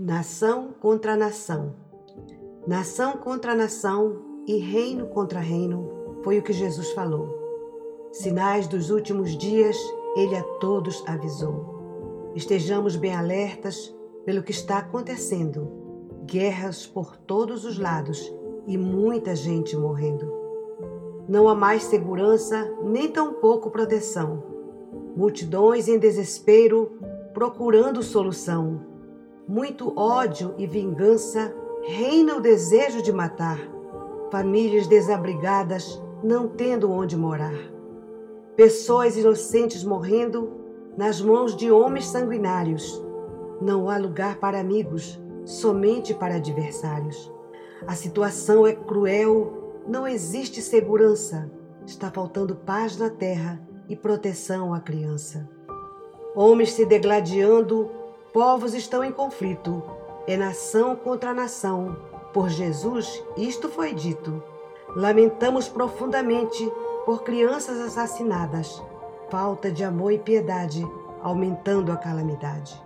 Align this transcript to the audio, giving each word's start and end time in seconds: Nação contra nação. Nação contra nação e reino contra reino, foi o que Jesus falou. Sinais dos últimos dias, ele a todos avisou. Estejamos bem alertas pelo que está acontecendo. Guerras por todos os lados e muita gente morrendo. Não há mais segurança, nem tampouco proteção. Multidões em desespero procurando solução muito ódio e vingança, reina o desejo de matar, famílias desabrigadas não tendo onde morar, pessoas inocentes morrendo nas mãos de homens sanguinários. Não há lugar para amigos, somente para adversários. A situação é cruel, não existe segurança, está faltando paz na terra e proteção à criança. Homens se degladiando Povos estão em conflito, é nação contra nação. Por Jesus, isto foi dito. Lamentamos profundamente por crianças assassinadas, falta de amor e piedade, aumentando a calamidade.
Nação 0.00 0.68
contra 0.80 1.16
nação. 1.16 1.74
Nação 2.68 3.14
contra 3.14 3.52
nação 3.52 4.22
e 4.46 4.56
reino 4.56 5.08
contra 5.08 5.40
reino, 5.40 6.20
foi 6.22 6.38
o 6.38 6.42
que 6.42 6.52
Jesus 6.52 6.92
falou. 6.92 7.36
Sinais 8.12 8.68
dos 8.68 8.90
últimos 8.90 9.36
dias, 9.36 9.76
ele 10.14 10.36
a 10.36 10.42
todos 10.60 11.02
avisou. 11.04 12.30
Estejamos 12.36 12.94
bem 12.94 13.12
alertas 13.12 13.92
pelo 14.24 14.40
que 14.44 14.52
está 14.52 14.78
acontecendo. 14.78 15.68
Guerras 16.26 16.86
por 16.86 17.16
todos 17.16 17.64
os 17.64 17.76
lados 17.76 18.32
e 18.68 18.78
muita 18.78 19.34
gente 19.34 19.76
morrendo. 19.76 20.32
Não 21.28 21.48
há 21.48 21.56
mais 21.56 21.82
segurança, 21.82 22.72
nem 22.84 23.08
tampouco 23.10 23.68
proteção. 23.68 24.44
Multidões 25.16 25.88
em 25.88 25.98
desespero 25.98 27.00
procurando 27.34 28.00
solução 28.00 28.96
muito 29.48 29.98
ódio 29.98 30.54
e 30.58 30.66
vingança, 30.66 31.54
reina 31.82 32.36
o 32.36 32.40
desejo 32.40 33.00
de 33.00 33.10
matar, 33.10 33.58
famílias 34.30 34.86
desabrigadas 34.86 36.00
não 36.22 36.46
tendo 36.46 36.92
onde 36.92 37.16
morar, 37.16 37.56
pessoas 38.54 39.16
inocentes 39.16 39.82
morrendo 39.82 40.52
nas 40.98 41.22
mãos 41.22 41.56
de 41.56 41.70
homens 41.70 42.06
sanguinários. 42.08 43.02
Não 43.60 43.88
há 43.88 43.96
lugar 43.96 44.36
para 44.36 44.60
amigos, 44.60 45.18
somente 45.46 46.12
para 46.12 46.34
adversários. 46.34 47.32
A 47.86 47.94
situação 47.94 48.66
é 48.66 48.74
cruel, 48.74 49.80
não 49.86 50.06
existe 50.06 50.60
segurança, 50.60 51.50
está 51.86 52.10
faltando 52.10 52.54
paz 52.54 52.98
na 52.98 53.08
terra 53.08 53.66
e 53.88 53.96
proteção 53.96 54.74
à 54.74 54.80
criança. 54.80 55.48
Homens 56.34 56.72
se 56.72 56.84
degladiando 56.84 57.90
Povos 58.38 58.72
estão 58.72 59.02
em 59.02 59.10
conflito, 59.10 59.82
é 60.24 60.36
nação 60.36 60.94
contra 60.94 61.34
nação. 61.34 61.96
Por 62.32 62.48
Jesus, 62.48 63.20
isto 63.36 63.68
foi 63.68 63.92
dito. 63.92 64.40
Lamentamos 64.94 65.68
profundamente 65.68 66.72
por 67.04 67.24
crianças 67.24 67.80
assassinadas, 67.80 68.80
falta 69.28 69.72
de 69.72 69.82
amor 69.82 70.12
e 70.12 70.20
piedade, 70.20 70.88
aumentando 71.20 71.90
a 71.90 71.96
calamidade. 71.96 72.80